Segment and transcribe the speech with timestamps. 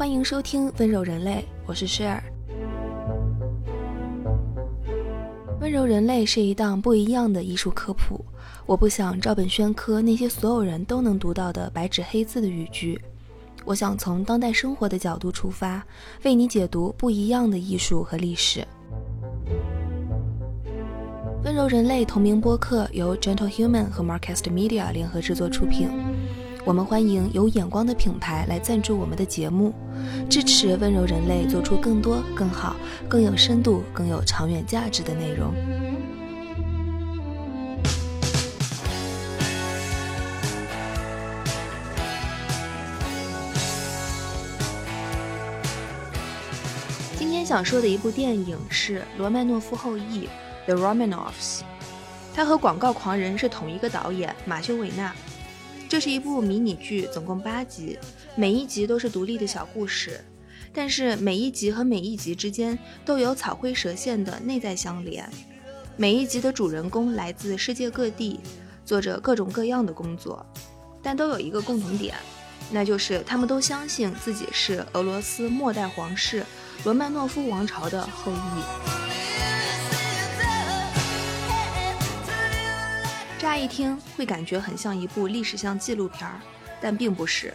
[0.00, 1.32] 欢迎收听《温柔人类》，
[1.66, 2.16] 我是 Share。
[5.60, 8.24] 《温柔人类》是一档不一样的艺术科普，
[8.64, 12.98] 我不想照本宣科那些所有人都能读到的白纸黑字的语句，
[13.66, 15.84] 我想从当代生活的角度出发，
[16.24, 18.60] 为你解读不一样的艺术和历史。
[21.44, 25.90] 《温柔人类》同名播客由 Gentle Human 和 Marcast Media 联合制作出品。
[26.66, 29.72] 我们欢迎有眼光的品牌来赞助我们的节目，
[30.28, 32.76] 支持温柔人类做出更多、更好、
[33.08, 35.54] 更有深度、更有长远价值的内容。
[47.18, 50.28] 今天想说的一部电影是《罗曼诺夫后裔》
[50.66, 51.62] （The Romanovs），
[52.34, 55.14] 它和《广告狂人》是同一个导演马修·韦纳。
[55.90, 57.98] 这是一部迷你剧，总共八集，
[58.36, 60.20] 每一集都是独立的小故事，
[60.72, 65.28] 但是每一集和每一集之间都有草灰蛇线的内在相连。
[65.96, 68.38] 每一集的主人公来自世界各地，
[68.84, 70.46] 做着各种各样的工作，
[71.02, 72.14] 但都有一个共同点，
[72.70, 76.46] 那就是他们都相信自己是俄罗斯末代皇室
[76.84, 78.99] 罗曼诺夫王朝的后裔。
[83.40, 86.38] 乍一听会感觉很像一部历史向纪录片儿，
[86.78, 87.54] 但并不是。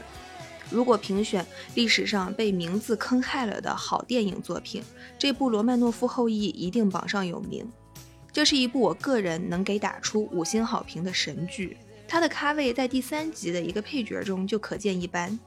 [0.72, 4.82] 如果评选历史上被名字坑害了的好电影作品，
[5.16, 7.72] 这部《罗曼诺夫后裔》一定榜上有名。
[8.34, 11.78] 这是一部我个人能给打出五星好评的神剧。
[12.08, 15.40] 它的咖位在第三集的一个配角中就可见一斑。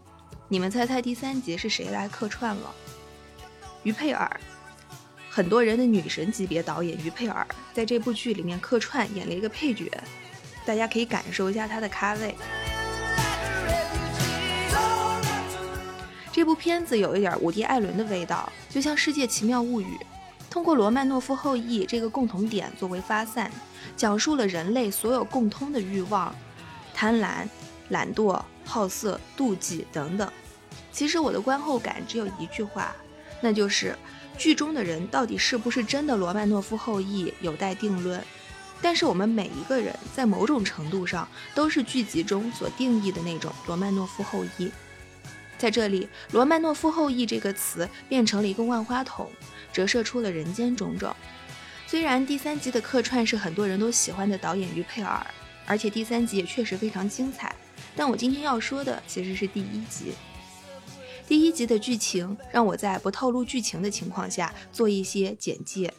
[0.46, 2.72] 你们猜猜第三集是谁来客串了？
[3.82, 4.40] 于佩尔，
[5.28, 7.44] 很多人的女神级别导演于佩尔
[7.74, 9.90] 在这部剧里面客串演了一个配角。
[10.68, 12.34] 大家可以感受一下它的咖位。
[16.30, 19.86] 这部片子有一点伍迪·艾伦的味道，就像《世界奇妙物语》，
[20.50, 23.50] 通过罗曼诺夫后裔这个共同点作为发散，
[23.96, 26.34] 讲述了人类所有共通的欲望：
[26.92, 27.48] 贪婪、
[27.88, 30.30] 懒惰、好色、妒忌等等。
[30.92, 32.94] 其实我的观后感只有一句话，
[33.40, 33.96] 那就是
[34.36, 38.22] 剧中的人到底是不是真的罗曼诺夫后裔，有待定论。
[38.80, 44.70] 但是我们每一个人在某种程度上都是剧集中所定义的那种罗曼诺夫后裔。
[45.58, 49.28] 在这里，“罗曼诺夫后裔”这个词变成了一个万花筒，
[49.72, 51.14] 折射出了人间种种。
[51.86, 55.26] 虽然第三集的客串是很多人都喜欢的导演于佩尔，
[55.66, 57.52] 而且第三集也确实非常精彩，
[57.96, 60.12] 但我今天要说的其实是第一集。
[61.26, 65.92] 第一集的剧情让我在不透露剧情的情况下做一些简介。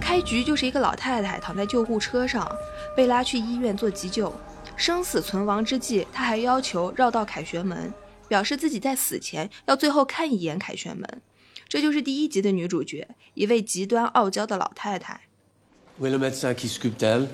[0.00, 2.48] 开局就是一个老太太躺在救护车上，
[2.96, 4.32] 被拉去医院做急救，
[4.76, 7.92] 生死存亡之际，她还要求绕道凯旋门。
[8.28, 11.08] 表示自己在死前要最后看一眼凯旋门，
[11.66, 15.22] 这就是第一集的女主角，一位极端傲娇的老太太。
[15.98, 17.26] Où est le médecin qui sculpte elle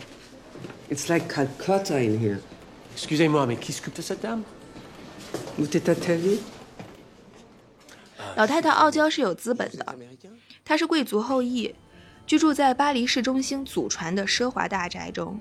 [0.88, 2.38] It's like Calcutta in here.
[2.96, 4.44] Excusez-moi, mais qui sculpte cette dame
[8.36, 9.96] 老太太傲娇是有资本的，
[10.64, 11.74] 她是贵族后裔，
[12.26, 15.40] 居住在巴黎市中心祖传的奢华大宅中。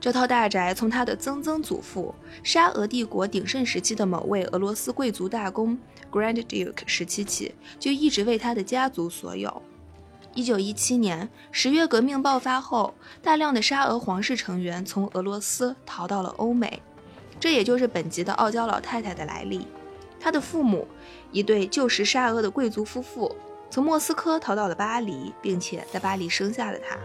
[0.00, 5.76] 这套大宅从她的曾曾祖父沙俄帝国鼎盛时期的某位俄罗斯贵族大公
[6.12, 9.60] Grand Duke 时期起，就一直为他的家族所有。
[10.34, 16.80] 一九一七年十月革命爆发后，大量的沙俄皇室成员从俄罗斯逃到了欧美，
[17.40, 19.66] 这也就是本集的傲娇老太太的来历。
[20.20, 20.86] 她的父母，
[21.30, 23.36] 一对旧时沙俄的贵族夫妇，
[23.70, 26.98] 从莫斯科逃到了巴黎，并且在巴黎生下了她。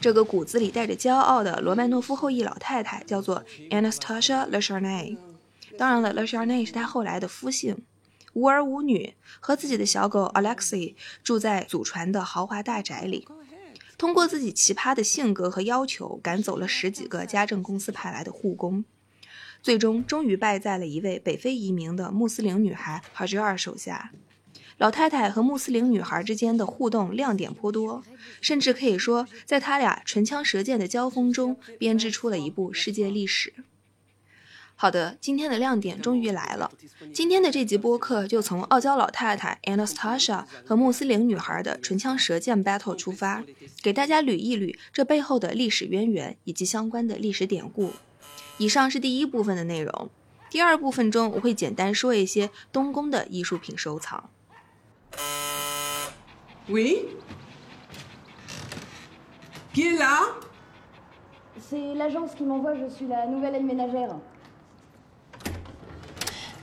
[0.00, 5.18] 这个骨子里带着骄傲的罗曼诺夫后裔老太太叫做 Anastasia l e c h a r n a y
[5.76, 7.84] 当然了，Le Charnay 是她后来的夫姓。
[8.32, 13.28] 无儿无女，和自己的小狗 Alexei 住在祖传的豪华大宅里。
[13.96, 18.84] 通过自己奇葩的性格和要求，赶走了十几个家政公司派来的护工。
[19.62, 24.10] 最终，终于败在了一位北非移民的穆斯林女孩哈吉尔手下。
[24.78, 28.02] 老太太和穆斯林女孩之间的互动亮点颇多，
[28.40, 33.54] 甚至可以说，在他俩唇枪舌剑的交锋中，编织出了一部世界历史。
[34.76, 36.70] 好的，今天的亮点终于来了。
[37.12, 43.44] 今天的这集播客就从傲娇老太太 Anastasia 和穆斯林女孩的唇枪舌剑 battle 出发，
[43.82, 47.92] 给大家捋一捋这背后的历史渊源以及相关的历史典故。
[48.58, 50.10] 以上是第一部分的内容，
[50.50, 54.28] 第二部分中我会简单说一些东宫的艺术品收藏。
[59.72, 60.20] Qui est là
[61.60, 64.18] C'est l'agence qui m'envoie, je suis la nouvelle aide ménagère.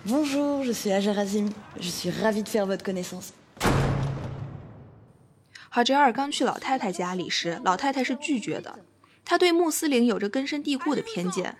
[0.03, 1.51] Bonjour, je suis Ajar Azim.
[1.79, 3.29] Je suis ravie de faire votre connaissance.
[5.69, 8.79] 哈哲尔刚去老太太家里时，老太太是拒绝的。
[9.23, 11.57] 她对穆斯林有着根深蒂固的偏见，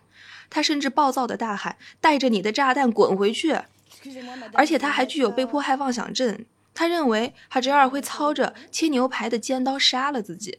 [0.50, 3.60] 她甚至暴躁的大喊：“带着你的炸弹滚回去！”
[4.54, 6.44] 而且她还具有被迫害妄想症。
[6.74, 10.58] 她认为哈哲尔会操着切牛排的尖刀杀了自己。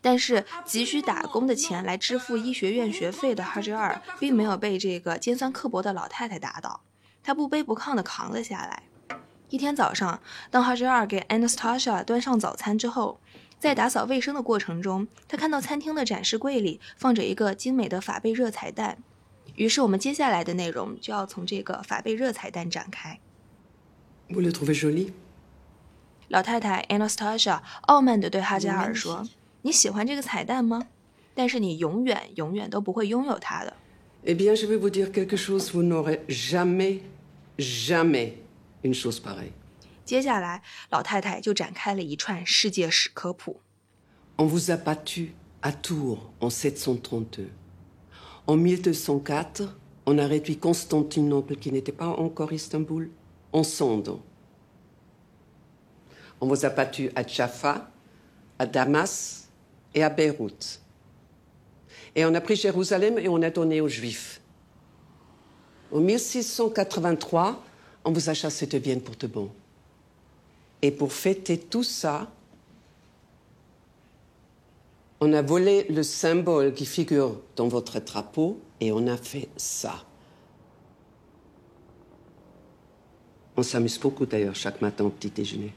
[0.00, 6.80] 但是急需打工的钱来支付医学院学费的哈哲尔，并没有被这个尖酸刻薄的老太太打倒，
[7.22, 8.84] 他不卑不亢地扛了下来。
[9.48, 13.20] 一天早上，当哈哲尔给 Anastasia 端上早餐之后，
[13.58, 18.98] 在打扫卫生的过程中，他看到餐厅的展示柜里放着一个精美的法贝热彩蛋。
[19.56, 23.18] 于是，我们接下来的内容就要从这个法贝热彩蛋展开。
[26.28, 29.28] 老太太 Anastasia 傲慢地对哈加尔说
[29.62, 30.88] ：“你喜欢这个彩蛋吗？
[31.34, 33.74] 但是你永远、永远都不会拥有它的。
[34.24, 37.00] Eh bien, je vais vous dire quelque chose, vous n'aurez jamais,
[37.56, 38.34] jamais
[38.82, 39.52] une chose pareille.
[40.04, 40.60] ”接下来，
[40.90, 43.60] 老太太就展开了一串世界史科普。
[44.36, 47.50] On vous a battu à Tours en 732.
[48.46, 53.10] En 1204, on a réduit Constantinople, qui n'était pas encore Istanbul,
[53.52, 54.20] en cendres.
[56.40, 57.90] On vous a battu à Jaffa,
[58.58, 59.39] à Damas
[59.94, 60.80] et à Beyrouth.
[62.14, 64.40] Et on a pris Jérusalem et on a donné aux Juifs.
[65.92, 67.62] En 1683,
[68.04, 69.50] on vous a chassé de Vienne pour de bon.
[70.82, 72.30] Et pour fêter tout ça,
[75.20, 80.04] on a volé le symbole qui figure dans votre drapeau et on a fait ça.
[83.56, 85.74] On s'amuse beaucoup d'ailleurs chaque matin au petit déjeuner.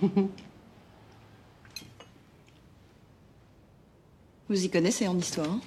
[4.48, 5.58] Vous y connaissez en histoire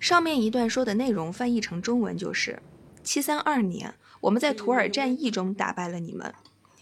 [0.00, 2.62] 上面一段说的内容翻译成中文就是：
[3.02, 6.32] 七三二年，我们在图尔战役中打败了你们；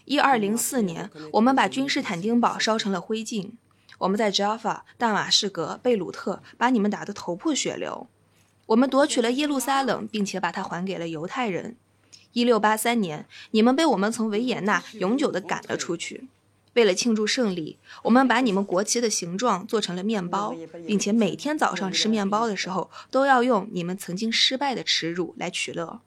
[0.05, 3.51] 一二零四年，我们把君士坦丁堡烧成了灰烬；
[3.97, 8.07] 我们在 Jaffa、大马士革、贝鲁特把你们打得头破血流；
[8.67, 11.75] 我们夺取了耶路撒冷，并且把它还给了犹太人。
[12.31, 16.29] 一六八三年，你们被我们从维也纳永久地赶了出去。
[16.77, 26.01] 为了庆祝胜利，我们把你们国旗的形状做成了面包，并且每天早上吃面包的时候都要用你们曾经失败的耻辱来取乐。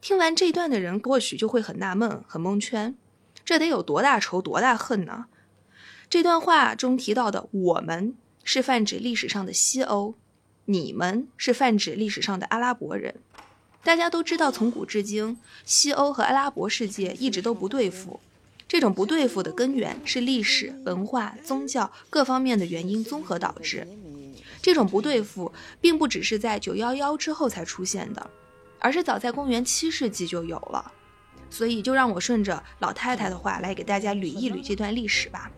[0.00, 2.96] 听完这段的人或许就会很纳闷、很蒙圈，
[3.44, 5.26] 这得有多大仇、多大恨呢？
[6.08, 10.14] 这段话中提到的“我们”是泛指历史上的西欧
[10.64, 13.16] ，“你们”是泛指历史上的阿拉伯人。
[13.84, 18.18] 大家都知道，从古至今，西欧和阿拉伯世界一直都不对付。
[18.72, 23.86] 这种不对付的根源是历史、文化、宗教各方面的原因综合导致。
[24.62, 28.30] 这种不对付并不只是在九幺幺之后才出现的，
[28.78, 30.90] 而是早在公元七世纪就有了。
[31.50, 35.50] 所以，就让我顺着老太太的话来给大家捋一捋这段历史吧。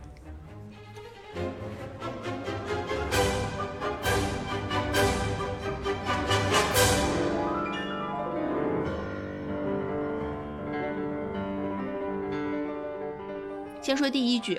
[13.84, 14.58] 先说第一句，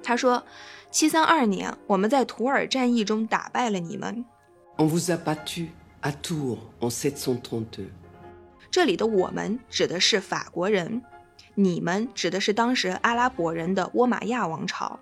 [0.00, 0.40] 他说
[0.92, 4.24] ：“七三二年，我们在图尔战役中打败了你们。
[4.78, 5.70] On vous a battu
[6.02, 7.88] à Tours en 732.
[8.70, 11.02] ”这里的“我们”指的是法国人
[11.56, 15.00] ，“你们”指的是当时阿拉伯人的倭马亚王朝。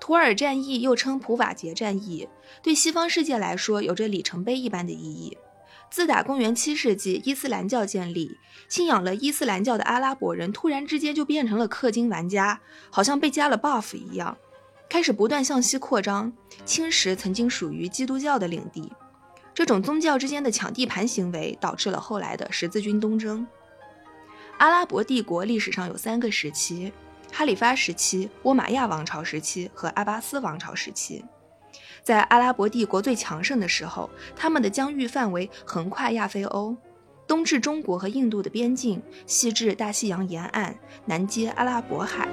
[0.00, 2.28] 图尔战役又称普瓦捷战役，
[2.60, 5.38] 对西方世界来说有着里程碑一般的意义。
[5.90, 8.38] 自打公元七世纪伊斯兰教建立，
[8.68, 14.36] 信仰了伊斯兰教的阿拉伯人突然之间就变成了氪金玩家，好像被加了 buff 一样，
[14.88, 16.32] 开始不断向西扩张，
[16.64, 18.92] 侵蚀曾经属于基督教的领地。
[19.54, 23.46] 这种宗教之间的抢地盘行为，导致了后来的十字军东征。
[24.58, 26.92] 阿拉伯帝国历史上有三个时期：
[27.32, 31.24] 哈里发时期、倭马亚王朝时期和阿巴斯王朝时期。
[32.06, 36.76] 在阿拉伯帝国最强盛的时候，他们的疆域范围横跨亚非欧，
[37.26, 40.72] 东至中国和印度的边境，西至大西洋沿岸，
[41.04, 42.28] 南接阿拉伯海。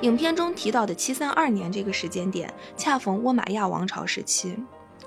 [0.00, 4.58] 影片中提到的七三二年这个时间点，恰逢倭马亚王朝时期。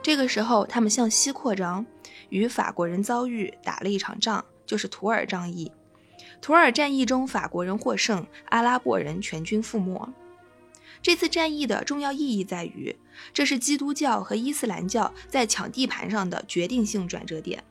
[0.02, 1.86] 这个时候，他们向西扩张，
[2.30, 5.72] 与法国人遭遇，打了一场仗，就是图尔战役。
[6.42, 10.14] 图尔战役中，法国人获胜，阿拉伯人全军覆没。
[11.02, 12.96] 这次战役的重要意义在于，
[13.34, 17.64] 这是基督教和伊斯兰教在抢地盘上的决定性转折点。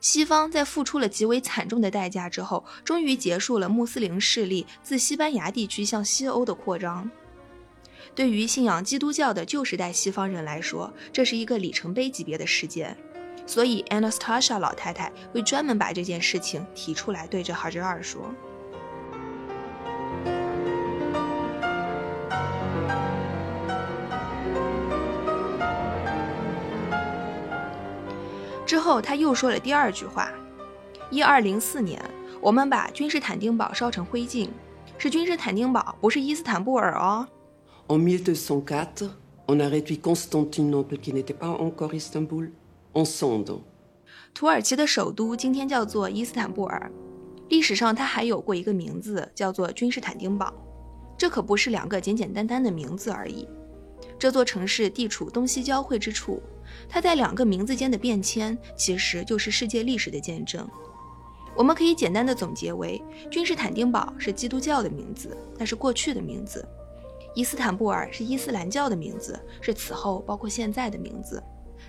[0.00, 7.10] 西方在付出了极为惨重的代价之后，终于结束了穆斯林势力自西班牙地区向西欧的扩张。
[8.14, 12.96] 对于信仰基督教的旧时代西方人来说，这是一个里程碑级别的事件。
[13.46, 18.22] 所以，Anastasia 老太太会专门把这件事情提出来，对着哈哲尔说。
[28.66, 30.28] 之后，他又说了第二句话
[31.08, 32.02] ：“一二零四年，
[32.40, 34.48] 我们把君士坦丁堡烧成灰烬，
[34.98, 37.28] 是君士坦丁堡，不是伊斯坦布尔哦。”
[37.86, 39.10] En 1204,
[39.46, 42.50] on a réduit Constantinople, qui n'était pas encore Istanbul,
[44.32, 46.90] 土耳其的首都今天叫做伊斯坦布尔，
[47.48, 50.52] 历史上它还有过一个名字，叫做君士坦丁堡。
[51.18, 53.48] 这可不是两个简简单单的名字而已。
[54.18, 56.42] 这座城市地处东西交汇之处，
[56.88, 60.66] 它在两个名字间的变迁，其实就是世界历史的见证。
[61.54, 66.60] 我们可以简单的总结为：君士坦丁堡是基督教的名字，那是过去的名字；
[67.34, 71.42] 伊斯坦布尔是伊斯兰教的名字，是此后包括现在的名字。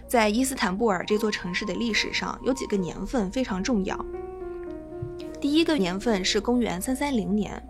[0.08, 4.06] 在伊斯坦布尔这座城市的历史上，有几个年份非常重要。
[5.42, 7.62] 第一个年份是公元三三零年。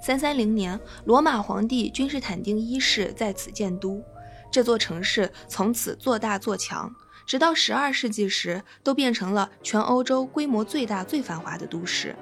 [0.00, 4.02] 三三零年，罗马皇帝君士坦丁一世在此建都，
[4.50, 6.94] 这座城市从此做大做强，
[7.26, 12.14] 直到十二世纪时，都变成了全欧洲规模最大、最繁华的都市。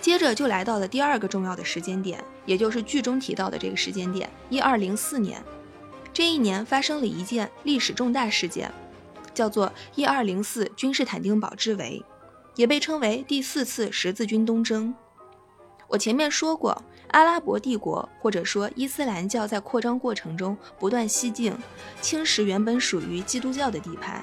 [0.00, 5.42] 接着就来到了第二个重要的时间点，也就是剧中提到的这个时间点——一二零四年。
[6.20, 8.70] 这一年发生了一件历史重大事件，
[9.32, 12.04] 叫做一二零四君士坦丁堡之围，
[12.56, 14.94] 也被称为第四次十字军东征。
[15.88, 21.56] 我前面说过，阿拉伯帝国或者说伊斯兰教在扩张过程中不断西进，
[22.02, 24.22] 侵蚀原本属于基督教的地盘。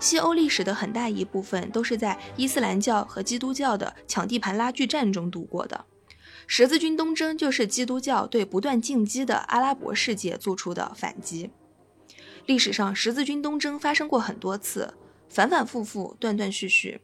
[0.00, 5.84] 西欧历史的很大一部分都是在伊斯兰教和基督教的抢地盘拉锯战中度过的。
[6.46, 11.50] 十字军东征就是基督教对不断进击的阿拉伯世界做出的反击。
[12.46, 14.94] 历史上十字军东征发生过很多次，
[15.28, 17.00] 反反复复，断断续续，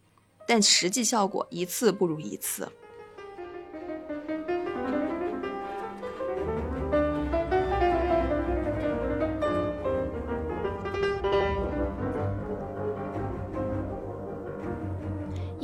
[0.46, 2.70] 但实际效果一次不如一次。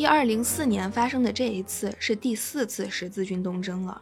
[0.09, 4.00] 二零四年发生的这一次是第四次十字军东征了，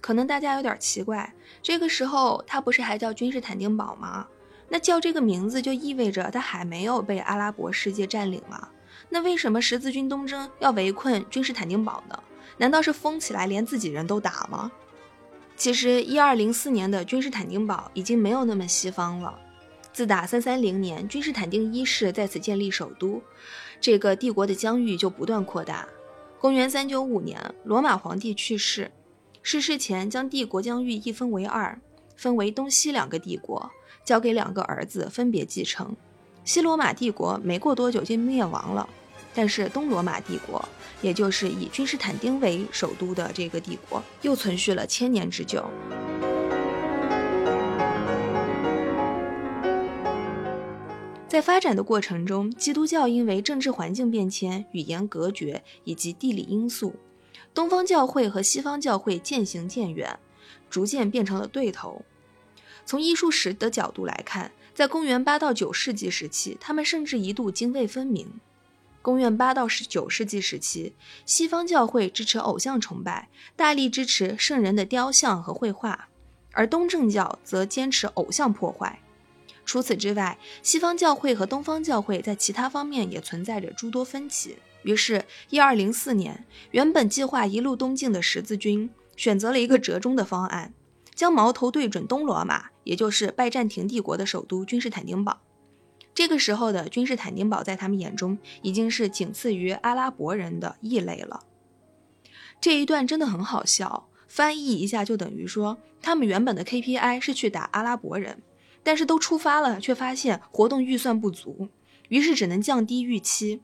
[0.00, 1.30] 可能大家有点奇怪，
[1.62, 4.26] 这个时候它不是还叫君士坦丁堡吗？
[4.70, 8.66] 那叫这个名字就意味着它还没有被阿拉伯世界占领吗？
[9.10, 12.18] 那为什么十字军东征要围困君士坦丁堡呢？
[12.56, 14.72] 难道是疯起来连自己人都打吗？
[15.54, 19.38] 其实一二零四年的君士坦丁堡已经没有那么西方了，
[19.92, 23.22] 自打三三零年君士坦丁一世在此建立首都。
[23.82, 25.88] 这个帝国的疆域就不断扩大。
[26.38, 28.92] 公元三九五年，罗马皇帝去世，
[29.42, 31.76] 逝世前将帝国疆域一分为二，
[32.16, 33.68] 分为东西两个帝国，
[34.04, 35.96] 交给两个儿子分别继承。
[36.44, 38.88] 西罗马帝国没过多久就灭亡了，
[39.34, 40.64] 但是东罗马帝国，
[41.00, 45.68] 也就是以君士坦丁为首都的这个帝国，又存续了千年之久。
[51.32, 56.94] 在发展的过程中，基督教因为政治环境变迁、语言隔绝以及地理因素，
[57.54, 60.18] 东方教会和西方教会渐行渐远，
[60.68, 62.04] 逐渐变成了对头。
[62.84, 68.28] 从艺术史的角度来看，在公元八到九世纪时期，他们甚至一度泾渭分明。
[69.00, 70.92] 公元八到十九世纪时期，
[71.24, 76.10] 西方教会支持偶像崇拜，大力支持圣人的雕像和绘画，
[76.52, 79.01] 而东正教则坚持偶像破坏。
[79.64, 84.56] 除此之外，西方教会和东方教会在其他方面也存在着诸多分歧。
[84.82, 90.74] 于是，一二零四年，原本计划一路东进的十字军选择了一个折中的方案，
[91.14, 95.40] 将矛头对准东罗马，也就是拜占庭帝国的首都君士坦丁堡。
[96.14, 101.44] 这个时候的君士坦丁堡在他们眼中已经是仅次于阿拉伯人的异类了。
[102.60, 108.42] 这一段真的很好笑，翻译一下就等于说，他们原本的 KPI 是去打阿拉伯人。
[108.82, 111.68] 但是都出发了，却发现活动预算不足，
[112.08, 113.60] 于是只能降低预期。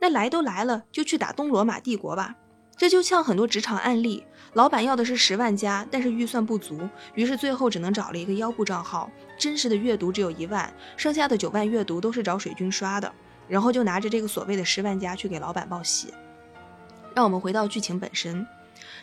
[0.00, 2.36] 那来都来了，就去打东罗马帝国吧。
[2.76, 4.22] 这就像很多职场案例，
[4.52, 13.12] 老板要的是十万加，但是预算不足，于是最后只能找了一个腰部账号，真实的阅读只有一万，剩下的九万阅读都是找水军刷的，
[13.48, 16.14] 然后就拿着这个所谓的十万加去给老板报喜。
[17.16, 18.46] 让我们回到剧情本身，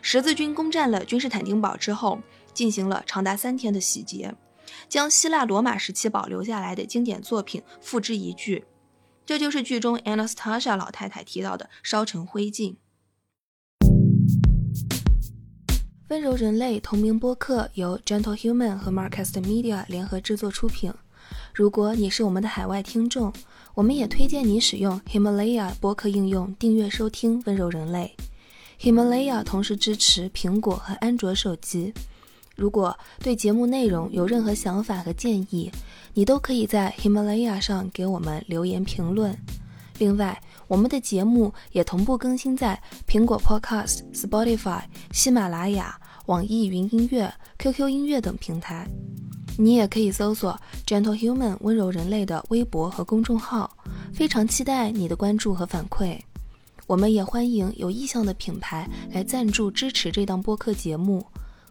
[0.02, 2.20] 十字军攻占了君士坦丁堡之后，
[2.54, 4.34] 进行了长达三天的洗劫，
[4.88, 8.64] 将希腊罗马时期保留下来的经典作品付之一炬，
[9.26, 12.76] 这就是剧中 Anastasia 老太太提到的烧成灰烬。
[16.10, 20.94] 温柔人类同名播客由 Gentle Human 和 Marcast Media 联合制作出品。
[21.52, 23.34] 如果你是我们的海外听众，
[23.74, 28.16] 我们也推荐你使用 Himalaya 播客应用订阅收听温柔人类。
[28.80, 31.92] Himalaya 同时支持苹果和安卓手机。
[32.56, 35.72] 如果对节目内容有任何想法和建议，
[36.14, 39.38] 你都可以在 Himalaya 上给我们留言评论。
[39.98, 44.82] 另外，我们的节目也同步更新在苹果 Podcast、Spotify、
[45.12, 48.88] 喜马拉雅、网易云音乐、QQ 音乐等平台。
[49.58, 53.70] 你也可以搜索 Gentle Human 温柔人类的微博和公众号。
[54.14, 56.18] 非常期待你的关注和反馈。
[56.88, 61.26] 我们也欢迎有意向的品牌来赞助支持这档播客节目。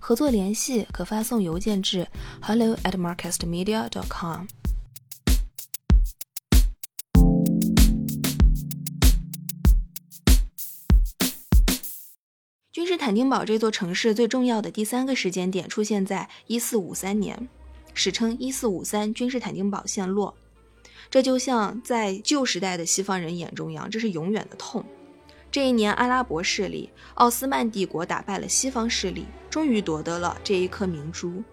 [0.06, 2.06] 合作联系可发送邮件至
[2.42, 4.44] hello at marcastmedia.com。
[12.70, 17.49] 君士坦丁堡这座城市最重要的第三个时间点出现在1453年，
[17.94, 20.34] 史称1453君士坦丁堡陷落。
[21.08, 24.84] 这就像在旧时代的西方人眼中一样，这是永远的痛。
[25.54, 31.44] 这一年，阿拉伯势力奥斯曼帝国打败了西方势力，终于夺得了这一颗明珠。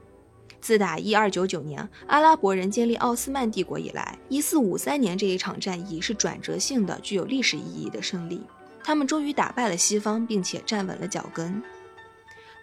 [0.59, 8.41] 自打1299年阿拉伯人建立奥斯曼帝国以来，1453年这一场战役是转折性的、具有历史意义的胜利。
[8.83, 11.61] 他们终于打败了西方，并且站稳了脚跟。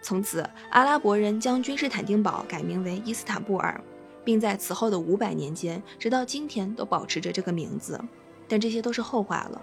[0.01, 3.81] 从此，阿拉伯人将君士坦丁堡改名为伊斯坦布尔，
[4.25, 7.97] 并在此后的五百年间，直到今天都保持着这个名字。
[8.45, 9.61] 但这些都是后话了。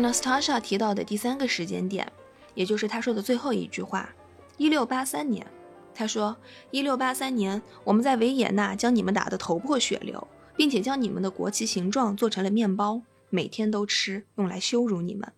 [0.00, 2.10] Anastasia 提到的第三个时间点，
[2.54, 4.14] 也就是他说的最后一句话：
[4.56, 5.46] 一六八三年。
[5.94, 6.36] 他说
[6.70, 15.32] ：“一六八三年，我们在维也纳将你们打得头破血流。”并且将你们的国旗形状做成了面包，每天都吃，用来羞辱你们。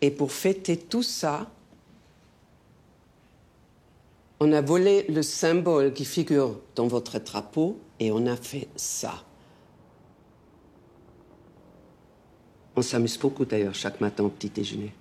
[0.00, 1.46] aprofete tusa
[4.40, 9.24] on a volé le symbole qui figure dans votre drapeau et on a fait ça.
[12.76, 14.92] On s'amuse beaucoup d'ailleurs chaque matin au petit déjeuner.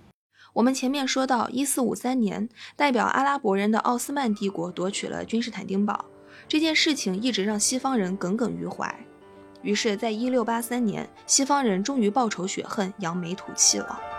[0.54, 6.06] 我们前面说到，一四五三年，代表阿拉伯人的奥斯曼帝国夺取了君士坦丁堡，
[6.48, 8.96] 这件事情一直让西方人耿耿于怀。
[9.64, 14.13] 于是，在一六八三年，西方人终于报仇雪恨，扬眉吐气了。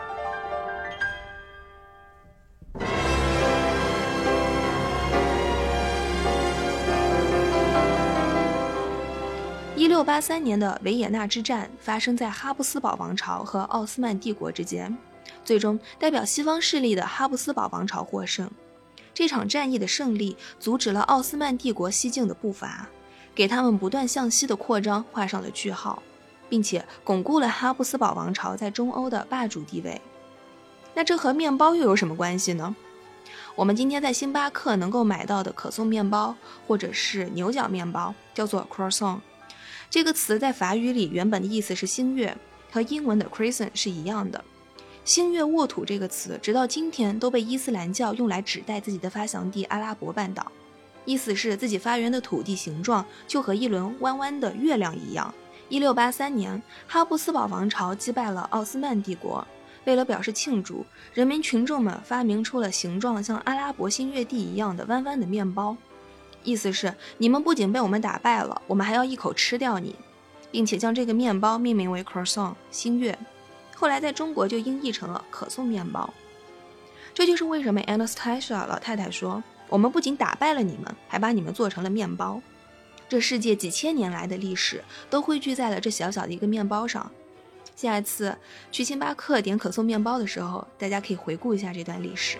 [9.85, 14.97] 一六八三年的维也纳之战发生在哈布斯堡王朝和奥斯曼帝国之间。
[15.44, 18.51] 最终，代表西方势力的哈布斯堡王朝获胜。
[19.12, 22.88] 这场战役的胜利阻止了奥斯曼帝国西进的步伐，
[23.35, 26.03] 给他们不断向西的扩张画上了句号，
[26.49, 30.01] 并且巩固了哈布斯堡王朝在中欧的霸主地位。
[30.94, 32.75] 那这和面包又有什么关系呢？
[33.55, 36.35] 我们今天在星巴克能够买到的可颂面包，
[36.66, 39.18] 或者是牛角面包，叫做 croissant。
[39.94, 42.37] 这个词在法语里原本的意思是星月，
[42.72, 44.44] 和英文的 croissant 是一样的。
[45.04, 50.50] 星月沃土这个词，直到今天都被伊斯兰教用来指代自己的发祥地阿拉伯半岛，
[51.04, 55.33] 意思是自己发源的土地形状就和一轮弯弯的月亮一样。
[55.68, 59.46] 一六八三年，哈布斯堡王朝击败了奥斯曼帝国，
[59.85, 65.76] 为了表示庆祝，人民群众们发明出了形状像阿拉伯新月地一样的弯弯的面包，
[66.44, 69.96] 意思是你们不仅被我们打败了，我们还要一口吃掉你，
[70.52, 73.18] 并且将这个面包命名为 croissant 星月。
[73.74, 76.12] 后来在中国就音译成了可颂面包，
[77.12, 82.40] 这就是为什么 Anastasia 老太太说：“我们不仅打败了你们，还把你们做成了面包。”
[83.09, 87.11] 这世界几千年来的历史都汇聚在了这小小的一个面包上。
[87.76, 88.37] 下一次
[88.70, 92.38] 去星巴克点可颂面包的时候，大家可以回顾一下这段历史。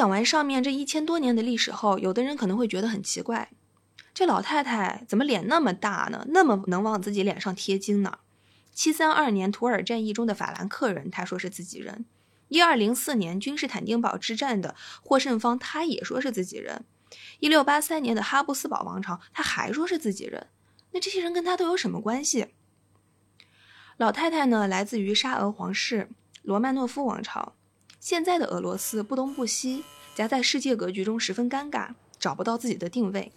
[0.00, 3.50] 讲完上面这一千多年的历史后，有的人可能会觉得很奇怪，
[4.14, 6.24] 这老太太怎么脸那么大呢？
[6.28, 8.20] 那么能往自己脸上贴金呢？
[8.72, 12.06] 七三二年图尔战役中的法兰克人，他说是自己人；
[12.48, 16.78] 一二零四年君士坦丁堡之战的获胜方，他也说是自己人；
[17.40, 20.46] 一六八三年的哈布斯堡王朝，他还说是自己人。
[20.92, 22.46] 那这些人跟他都有什么关系？
[23.98, 26.08] 老太太呢，来自于沙俄皇室
[26.40, 27.52] 罗曼诺夫王朝。
[28.00, 29.84] 现在的俄罗斯不东不西，
[30.14, 33.30] 夹在世界格局中十分尴尬，找不到自己的定位。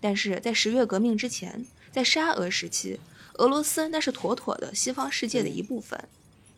[0.00, 2.98] 但是在十月革命之前，在沙俄时期，
[3.34, 6.08] 俄罗斯那是妥妥的西方世界的一部分。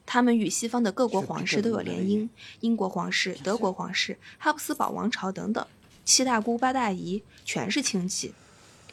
[0.07, 2.29] 他们与西方的各国皇室都有联姻，
[2.61, 5.67] 英国皇室、德国皇室、哈布斯堡王朝等等，
[6.05, 8.33] 七大姑八大姨全是亲戚。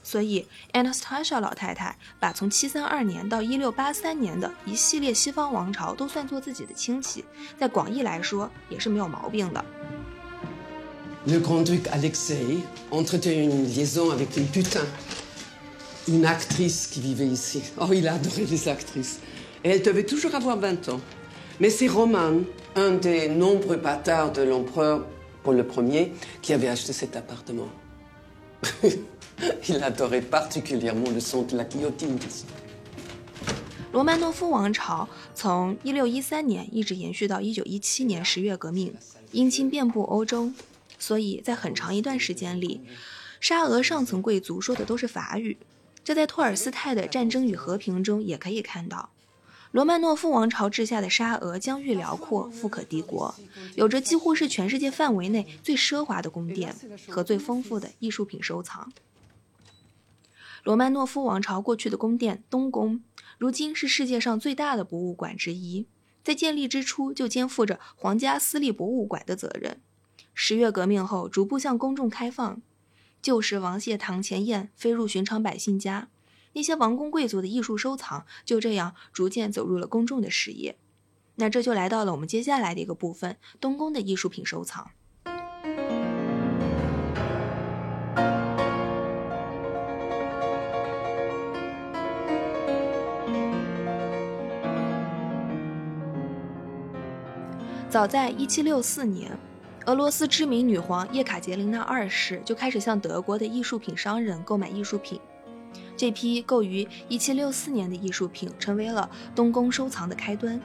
[0.08, 7.26] 所以，Anastasia 老太太把从732年到1683年的一系列西方王朝都算作自己的亲戚，
[7.60, 9.66] 在广义来说也是没有毛病的。
[11.26, 14.86] Le grand-duc Alexei entretenait une liaison avec une putain,
[16.08, 17.64] une actrice qui vivait ici.
[17.78, 19.20] Oh, il adorait les actrices.
[19.66, 21.02] Et elle devait toujours avoir 20 ans.
[21.60, 22.44] Mais c'est Roman,
[22.78, 25.06] un des nombreux bâtards de l'empereur
[25.44, 27.68] Paul Ier, qui avait acheté cet appartement.
[29.68, 32.18] Il adorait particulièrement le son de la guillotine.
[33.92, 38.94] 罗曼诺夫王朝从1613年一直延续到1917年十月革命，
[39.34, 40.52] 姻亲遍布欧洲，
[41.00, 42.82] 所以在很长一段时间里，
[43.40, 45.58] 沙俄上层贵族说的都是法语。
[46.04, 49.10] 这在托尔斯泰的《战争与和平》中也可以看到。
[49.72, 53.36] 罗曼诺夫王朝治下的沙俄疆域辽阔，富可敌国，
[53.76, 56.76] 有着几乎是全世界范围内最奢华的宫殿
[57.08, 58.92] 和最丰富的艺术品收藏。
[60.68, 63.02] 罗曼诺夫王朝过去的宫殿东宫，
[63.38, 65.88] 如今是世界上最大的博物馆之一，
[66.26, 69.80] 在建立之初就肩负着皇家私立博物馆的责任。
[70.34, 72.62] 十月革命后，逐步向公众开放，
[73.22, 76.10] 旧时王谢堂前燕飞入寻常百姓家，
[76.52, 80.78] 那些王公贵族的艺术收藏就这样逐渐走入了公众的视野。
[81.36, 84.92] 那这就来到了我们接下来的一个部分——东宫的艺术品收藏。
[97.98, 99.32] 早在1764年，
[99.88, 105.20] 俄罗斯知名女皇叶卡捷琳娜二世就开始向德国的艺术品商人购买艺术品。
[105.96, 110.62] 这批购于1764年的艺术品成为了东宫收藏的开端。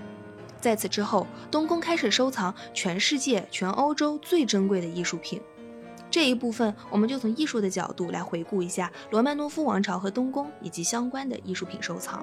[0.61, 5.41] 在此之后，东宫开始收藏全世界、全欧洲最珍贵的艺术品。
[6.11, 12.23] 这一部分，我们就从艺术的角度来回顾一下罗曼诺夫王朝和东宫以及相关的艺术品收藏。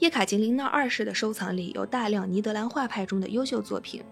[0.00, 4.02] 叶卡捷琳娜二世的收藏里有大量尼德兰画派中的优秀作品，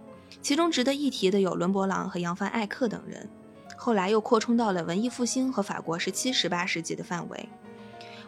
[0.43, 3.27] 其中值得一提的有伦勃朗和扬帆艾克等人。
[3.75, 7.49] 后来又扩充到了文艺复兴和法国十七、十八世纪的范围。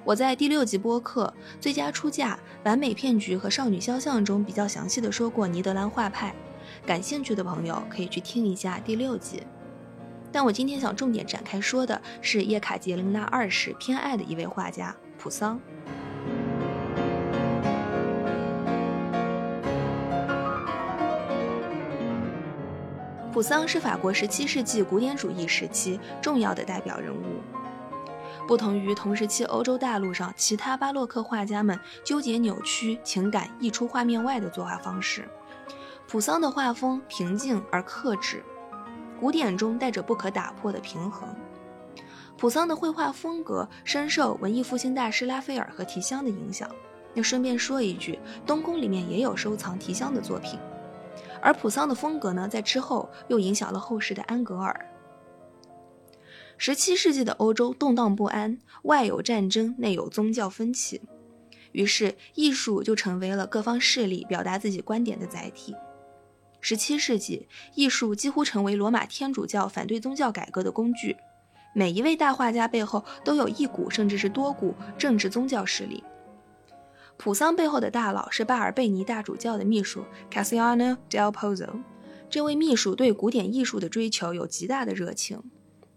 [0.04, 2.30] 我在第六集播客《最佳出价》
[2.64, 6.34] 《完美骗局》和《少女肖像》中比较详细的说过尼德兰画派，
[6.86, 9.42] 感兴趣的朋友可以去听一下第六集。
[10.32, 15.60] 但我今天想重点展开说的是叶卡捷琳娜二世偏爱的一位画家普桑。
[23.40, 27.40] 普桑是法国17世纪古典主义时期重要的代表人物。
[28.46, 35.26] 不同于同时期欧洲大陆上其他巴洛克画家们纠结扭曲情感溢出画面外的作画方式，
[36.06, 38.44] 普桑的画风平静而克制，
[39.18, 41.26] 古典中带着不可打破的平衡。
[42.36, 46.70] 普桑的绘画风格深受文艺复兴大师拉斐尔和提香的影响。
[47.14, 50.60] 那顺便说一句，东宫里面也有收藏提香的作品。
[51.42, 54.86] 而普桑的风格呢，在之后又影响了后世的安格尔。
[56.56, 61.00] 十七世纪的欧洲动荡不安，外有战争，内有宗教分歧，
[61.72, 65.74] 于是艺术就成为了各方势力表达自己观点的载体。
[66.60, 71.16] 十七世纪，艺术几乎成为罗马天主教反对宗教改革的工具。
[71.74, 76.04] 每一位大画家背后都有一股甚至是多股政治宗教势力。
[77.22, 81.68] 普桑背后的大佬是巴尔贝尼大主教的秘书 Cassiano del Pozzo。
[82.30, 85.38] 这位秘书对古典艺术的追求有极大的热情，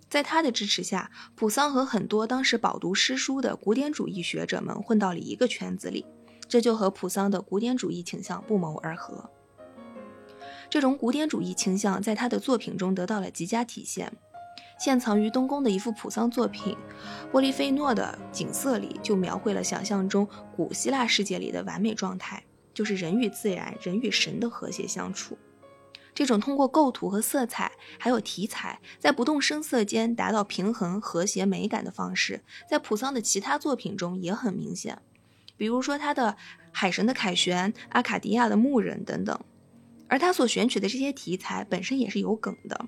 [0.10, 6.06] 在他的支持下，普桑和很多当时饱读诗书的古典主义学者们混到了一个圈子里，
[6.50, 9.30] 这就和普桑的古典主义倾向不谋而合。
[10.70, 14.12] 这种古典主义倾向在他的作品中得到了极佳体现。
[14.80, 16.76] 现藏于东宫的一幅普桑作品
[17.32, 25.38] 《波利菲诺的景色》里，就描绘了想象中古希腊世界里的完美状态，就是人与自然、人与神的和谐相处。
[26.14, 35.02] 这种通过构图和色彩，还有题材，在不动声色间达到平衡、和谐、美感的方式，在普桑的其他作品中也很明显。
[35.56, 36.32] 比如说他的
[36.72, 39.40] 《海神的凯旋》《阿卡迪亚的牧人》等等。
[40.10, 42.86] 而他所选取的这些题材本身也是有梗的，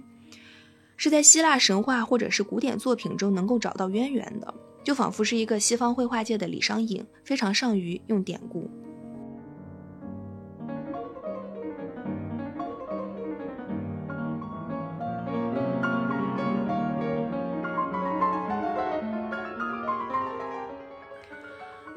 [0.97, 4.53] 是在希腊神话或者是古典作品中能够找到渊源的，
[4.83, 8.69] 就仿佛是一个西方绘画界的李商隐，非常善于用典故。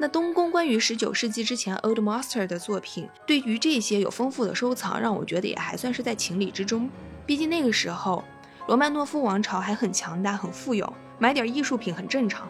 [0.01, 6.89] 那东宫关于十九世纪之前 Old Master 的作品，对于这些有丰富的收藏，让我觉得也还算是在情理之中。
[7.25, 8.23] 毕竟那个时候，
[8.69, 12.47] 罗曼诺夫王朝还很强大、很富有，买点艺术品很正常。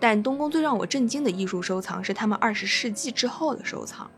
[0.00, 4.10] 但东宫最让我震惊的艺术收藏是他们二十世纪之后的收藏。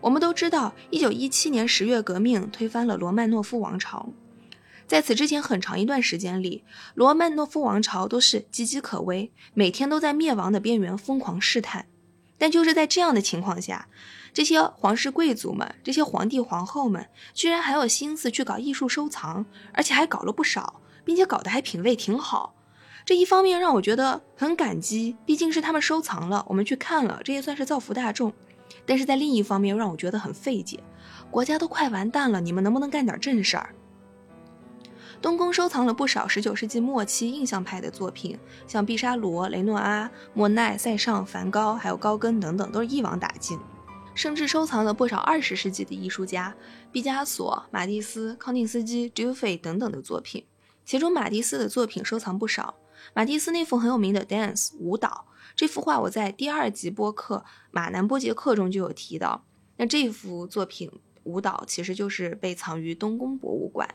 [0.00, 4.08] 我们都知道，一九一七年十月革命推翻了罗曼诺夫王朝。
[4.86, 11.84] 在此之前很长一段时间里，罗曼诺夫王朝都是岌岌可危，每天都在灭亡的边缘疯狂试探。
[12.38, 13.86] 但就是在这样的情况下，
[14.32, 22.54] 这些皇室贵族们、这些皇帝皇后们，居然还有心思去搞艺术收藏，而且还搞了不少，并且搞得还品味挺好。
[23.04, 28.32] 这一方面让我觉得很感激，毕竟是他们收藏了，我们去看了，这也算是造福大众。
[28.86, 30.80] 但是在另一方面又，让我觉得很费解，
[31.30, 33.74] 国家都快完蛋了，你们能不能干点正事儿？
[35.20, 43.58] 东宫收藏了不少19世纪末期印象派的作品，像毕沙罗、雷诺阿、莫奈、塞尚、梵高，还有高更等等，都是一网打尽。
[44.14, 46.54] 甚至收藏了不少20世纪的艺术家，
[46.90, 50.44] 毕加索、马蒂斯、康定斯基、杜菲等等的作品。
[50.84, 52.74] 其中马蒂斯的作品收藏不少。
[53.14, 57.36] 马蒂斯那幅很有名的《Dance》舞蹈，这幅画我在第二集播客
[57.70, 59.44] 《马南波杰克》中就有提到。
[59.76, 60.90] 那这幅作品
[61.24, 63.88] 舞蹈其实就是被藏于东宫博物馆。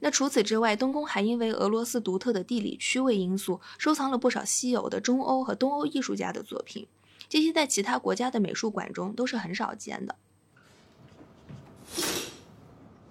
[0.00, 6.86] 那除此之外，东宫还因为俄罗斯独特的地理区位因素，收藏了不少稀有的中欧和东欧艺术家的作品，
[7.28, 10.16] 这些在其他国家的美术馆中都是很少见的。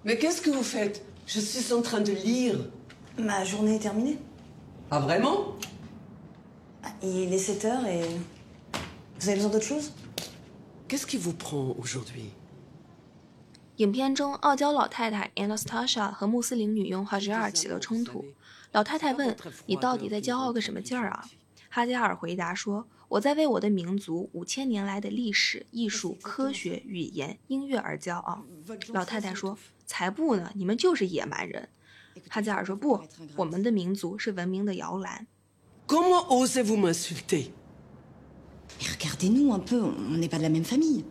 [0.04, 2.58] Mais qu'est-ce que vous faites Je suis en train de lire.
[3.18, 4.16] Ma journée est terminée.
[4.90, 5.56] Ah vraiment
[7.02, 8.04] Il est 7 heures et.
[9.20, 9.92] Vous avez besoin d'autre chose
[10.88, 12.30] Qu'est-ce qui vous prend aujourd'hui
[13.76, 18.24] 影片中，傲娇老太太 Anastasia 和穆斯林女佣哈吉尔起了冲突。
[18.72, 21.24] 老太太问：“你到底在骄傲个什么劲儿啊？”
[21.70, 28.44] 哈加尔回答说：“我在为我的民族五千年来的历史、艺术、科学、语言、音乐而骄傲。”
[28.92, 31.68] 老太太说：“才不呢，你们就是野蛮人。”
[32.28, 33.00] 哈加尔说：“不，
[33.36, 35.26] 我们的民族是文明的摇篮。”
[35.86, 37.50] Comment osez-vous m'insulter
[38.78, 41.04] Mais regardez-nous un peu, on n'est pas de la même famille.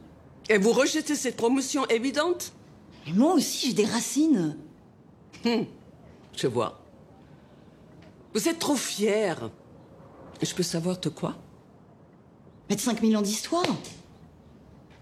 [0.49, 2.53] Et vous rejetez cette promotion évidente
[3.05, 4.57] Mais moi aussi, j'ai des racines.
[5.43, 6.79] Je vois.
[8.33, 9.49] Vous êtes trop fière.
[10.41, 11.35] Je peux savoir de quoi
[12.68, 13.76] Mais de 5000 ans d'histoire.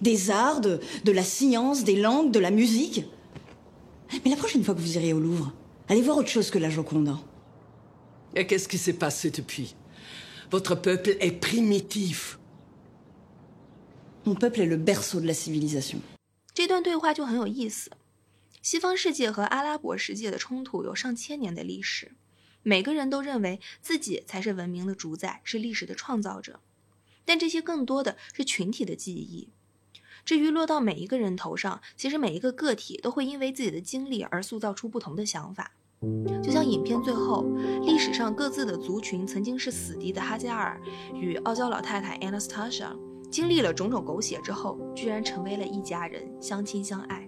[0.00, 3.04] Des arts, de, de la science, des langues, de la musique.
[4.24, 5.52] Mais la prochaine fois que vous irez au Louvre,
[5.88, 7.08] allez voir autre chose que la Joconde.
[7.08, 7.20] hein.
[8.34, 9.74] Et qu'est-ce qui s'est passé depuis
[10.50, 12.38] Votre peuple est primitif.
[14.24, 16.00] Mon peuple est le berceau de la civilisation.
[16.52, 17.90] 这段对话就很有意思。
[18.62, 22.12] 西方世界和阿拉伯世界的冲突有上千年的历史，
[22.62, 26.60] 每个人都认为自己才是文明的主宰，是历史的创造者。
[27.25, 29.49] 但这些更多的是群体的记忆。
[30.23, 35.71] 至于落到每一个人头上，其实每一个个体都会因为自己的经历而塑造出不同的想法。
[36.43, 37.45] 就像影片最后，
[37.83, 40.79] 历史上各自的族群曾经是死敌的哈加尔
[41.13, 42.95] 与傲娇老太太 Anastasia，
[43.31, 47.27] 经历了种种狗血之后，居然成为了一家人，相亲相爱。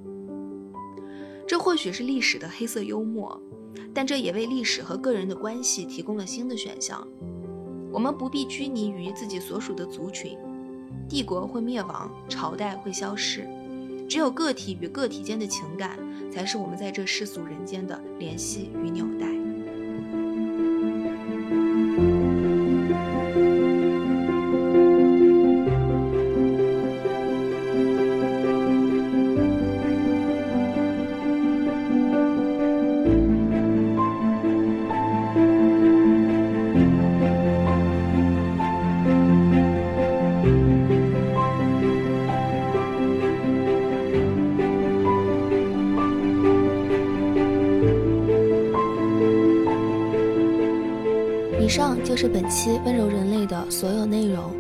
[1.48, 3.42] 这或许是历史的黑色幽默，
[3.94, 7.08] 但这也为历史和个人的关系提供了新的选项。
[7.92, 10.38] 我们不必拘泥于自己所属的族群，
[11.08, 13.48] 帝国会灭亡，朝代会消失，
[14.10, 15.98] 只有个体与个体间的情感，
[16.32, 19.37] 才是我们在这世俗人间的联系与纽带。
[51.78, 54.52] 上就是本期温柔人类的所有内容。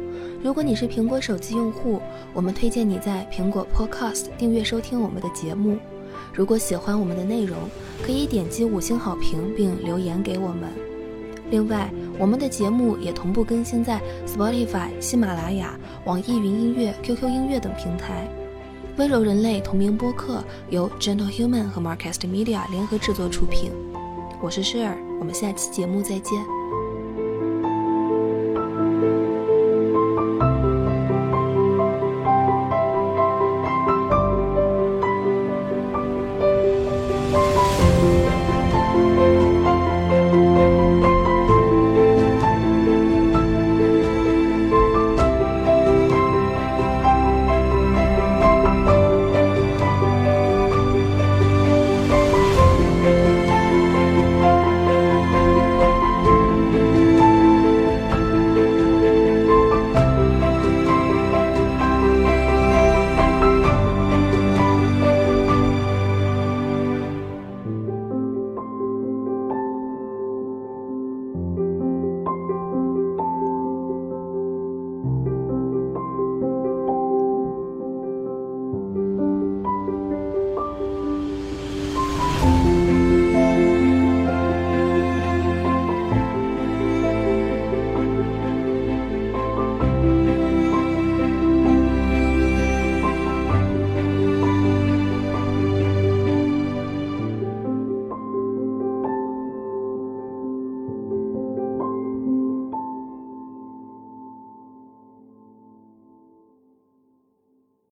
[0.44, 2.00] 如果你是苹果手机用户，
[2.32, 5.80] 我们推荐你在苹果 Podcast 订阅收听我们的节目。
[6.32, 7.58] 如果喜欢我们的内容，
[8.04, 10.70] 可以点击五星好评并留言给我们。
[11.50, 15.76] 另外，我们的节目也同步更新在 Spotify、喜马拉雅、
[16.06, 18.28] 网易云音乐、QQ 音乐等平台。
[18.98, 23.72] 温柔人类同名播客由 Gentle Human 和 Marcast Media 联合制作出品。
[24.40, 26.57] 我是诗尔，我们下期节目再见。